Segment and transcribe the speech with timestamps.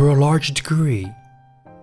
[0.00, 1.12] To a large degree,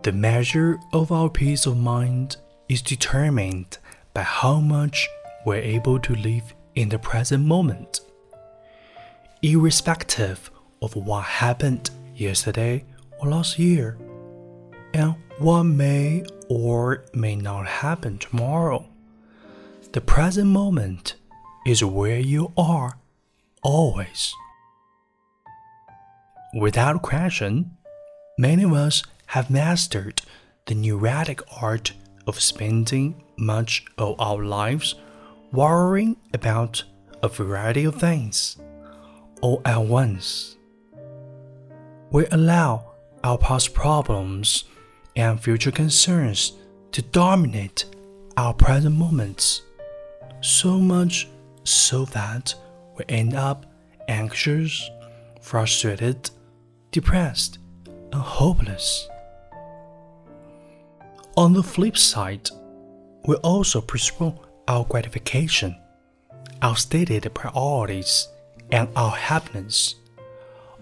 [0.01, 2.37] the measure of our peace of mind
[2.67, 3.77] is determined
[4.11, 5.07] by how much
[5.45, 8.01] we're able to live in the present moment.
[9.43, 10.49] Irrespective
[10.81, 12.85] of what happened yesterday
[13.19, 13.99] or last year,
[14.95, 18.89] and what may or may not happen tomorrow,
[19.91, 21.13] the present moment
[21.67, 22.97] is where you are
[23.61, 24.33] always.
[26.55, 27.76] Without question,
[28.37, 30.21] many of us have mastered
[30.67, 31.93] the neurotic art
[32.27, 34.95] of spending much of our lives
[35.51, 36.83] worrying about
[37.23, 38.57] a variety of things
[39.41, 40.55] all at once.
[42.11, 44.65] We allow our past problems
[45.15, 46.53] and future concerns
[46.91, 47.85] to dominate
[48.37, 49.63] our present moments,
[50.41, 51.27] so much
[51.63, 52.53] so that
[52.95, 53.65] we end up
[54.07, 54.89] anxious,
[55.41, 56.29] frustrated,
[56.91, 57.59] depressed,
[58.11, 59.07] and hopeless.
[61.35, 62.49] On the flip side,
[63.25, 65.75] we also postpone our gratification,
[66.61, 68.27] our stated priorities,
[68.71, 69.95] and our happiness,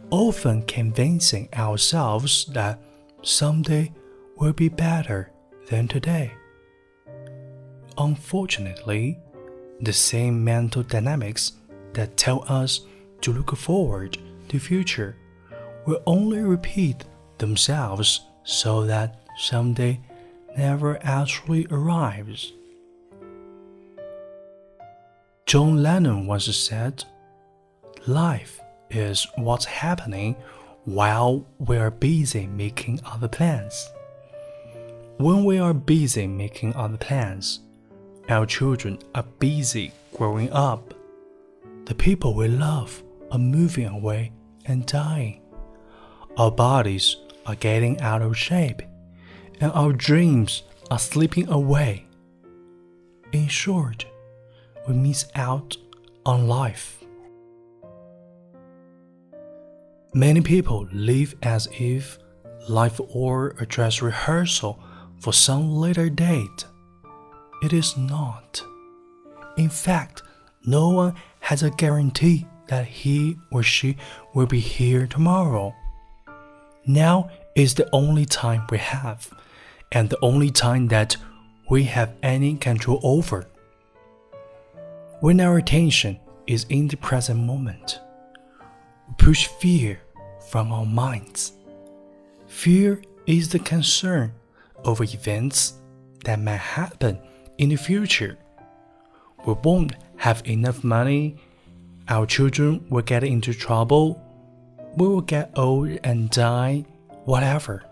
[0.09, 2.79] often convincing ourselves that
[3.21, 3.91] someday
[4.37, 5.31] will be better
[5.69, 6.31] than today.
[7.97, 9.17] Unfortunately,
[9.81, 11.53] the same mental dynamics
[11.93, 12.81] that tell us
[13.21, 14.17] to look forward
[14.49, 15.17] to future
[15.85, 17.03] will only repeat
[17.37, 19.99] themselves so that someday
[20.57, 22.53] never actually arrives.
[25.45, 27.03] John Lennon once said,
[28.07, 30.35] Life is what's happening
[30.85, 33.89] while we are busy making other plans.
[35.17, 37.61] When we are busy making other plans,
[38.29, 40.93] our children are busy growing up.
[41.85, 44.31] The people we love are moving away
[44.65, 45.41] and dying.
[46.37, 48.81] Our bodies are getting out of shape,
[49.59, 52.05] and our dreams are slipping away.
[53.31, 54.05] In short,
[54.87, 55.77] we miss out
[56.25, 57.03] on life.
[60.13, 62.17] Many people live as if
[62.69, 64.79] life were a dress rehearsal
[65.19, 66.65] for some later date.
[67.61, 68.63] It is not.
[69.57, 70.21] In fact,
[70.65, 73.97] no one has a guarantee that he or she
[74.33, 75.73] will be here tomorrow.
[76.87, 79.33] Now is the only time we have,
[79.91, 81.17] and the only time that
[81.69, 83.47] we have any control over.
[85.19, 87.99] When our attention is in the present moment,
[89.07, 89.99] we push fear
[90.49, 91.53] from our minds.
[92.47, 94.33] Fear is the concern
[94.83, 95.73] over events
[96.23, 97.17] that may happen
[97.57, 98.37] in the future.
[99.45, 101.37] We won't have enough money,
[102.07, 104.21] our children will get into trouble,
[104.95, 106.85] we will get old and die,
[107.25, 107.83] whatever.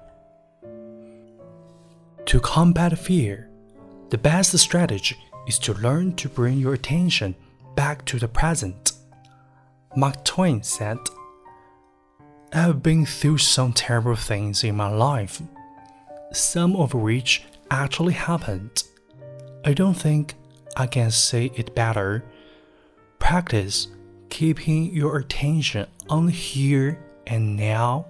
[2.25, 3.50] To combat fear,
[4.09, 7.36] the best strategy is to learn to bring your attention
[7.75, 8.94] back to the present.
[9.96, 10.97] Mark Twain said,
[12.53, 15.41] I have been through some terrible things in my life,
[16.31, 18.84] some of which actually happened.
[19.66, 20.35] I don't think
[20.78, 22.24] I can say it better.
[23.20, 23.88] Practice
[24.33, 28.06] keeping your attention on here and now.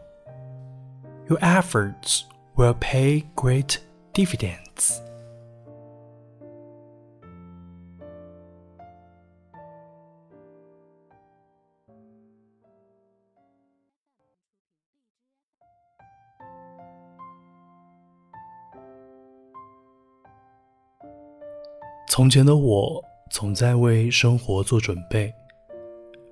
[1.28, 2.24] Your efforts
[2.56, 3.78] will pay great
[4.12, 5.02] dividends.
[22.18, 25.32] 从前的我总在为生活做准备，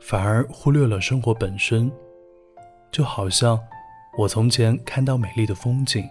[0.02, 1.92] 反而忽略了生活本身。
[2.92, 3.58] 就好像
[4.18, 6.10] 我从前看到美丽的风景，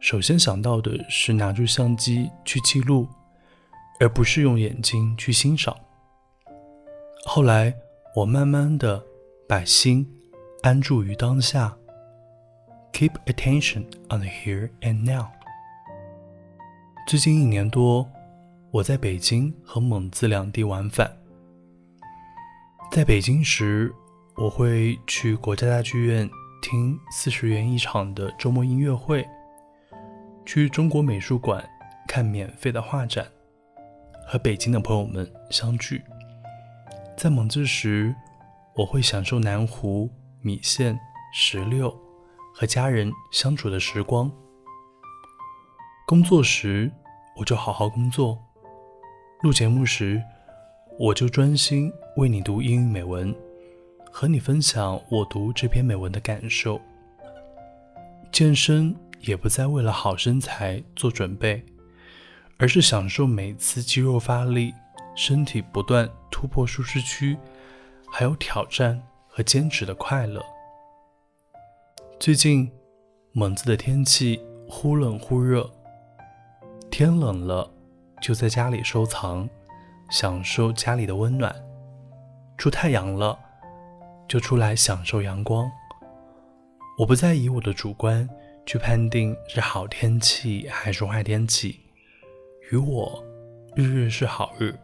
[0.00, 3.06] 首先想到的是拿出相机去记录，
[4.00, 5.76] 而不是用眼睛去欣赏。
[7.24, 7.72] 后来
[8.16, 9.00] 我慢慢的
[9.48, 10.04] 把心
[10.62, 11.76] 安住于当下
[12.92, 15.26] ，keep attention on the here and now。
[17.06, 18.08] 最近一年多。
[18.70, 21.08] 我在北京和蒙自两地往返。
[22.94, 23.92] 在北京时，
[24.36, 26.30] 我会去国家大剧院
[26.62, 29.26] 听四十元一场的周末音乐会，
[30.46, 31.68] 去中国美术馆
[32.06, 33.26] 看免费的画展，
[34.28, 36.04] 和北京的朋友们相聚。
[37.16, 38.14] 在蒙自时，
[38.76, 40.08] 我会享受南湖、
[40.40, 40.96] 米线、
[41.32, 41.92] 石榴
[42.54, 44.30] 和家人相处的时光。
[46.06, 46.92] 工作时，
[47.38, 48.38] 我就好好工作。
[49.42, 50.22] 录节目时，
[50.96, 53.34] 我就专心为你读英语美文，
[54.08, 56.80] 和你分享我读这篇美文的感受。
[58.30, 61.60] 健身也不再为了好身材做准备，
[62.56, 64.72] 而是享受每次肌肉发力、
[65.16, 67.36] 身体不断突破舒适区，
[68.08, 70.40] 还有挑战和坚持的快乐。
[72.20, 72.70] 最近，
[73.32, 75.68] 蒙自的天气忽冷忽热，
[76.92, 77.68] 天冷了
[78.22, 79.48] 就在家里收藏，
[80.10, 81.52] 享受家里的温暖；
[82.64, 83.38] 出太阳了
[84.26, 85.70] 就出来享受阳光。
[86.98, 88.26] 我不再以我的主观
[88.64, 91.78] 去判定是好天气还是坏天气，
[92.70, 93.22] 与我，
[93.76, 94.74] 日日是好日。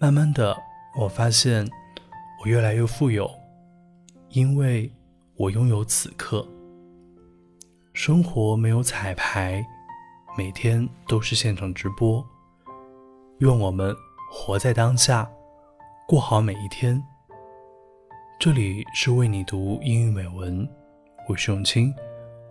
[0.00, 0.56] 慢慢的，
[0.98, 1.64] 我发现
[2.42, 3.30] 我越来越富有，
[4.30, 4.92] 因为
[5.36, 6.44] 我拥有此刻。
[7.92, 9.64] 生活没有彩排，
[10.36, 12.26] 每天都是现场直播。
[13.38, 13.94] 愿我们
[14.32, 15.30] 活在当下，
[16.06, 17.02] 过好每一天。
[18.38, 20.68] 这里是为你读英语美文，
[21.26, 21.94] 我是永清，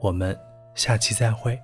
[0.01, 0.35] 我们
[0.73, 1.59] 下期再会。